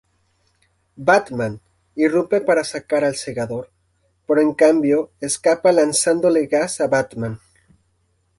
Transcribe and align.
Batman 0.95 1.59
irrumpe 1.95 2.41
para 2.41 2.63
sacar 2.63 3.03
al 3.05 3.15
Segador 3.15 3.69
pero 4.25 4.41
en 4.41 4.55
cambio 4.55 5.11
escapa 5.19 5.71
lanzándole 5.71 6.47
gas 6.47 6.81
a 6.81 6.87
Batman. 6.87 7.39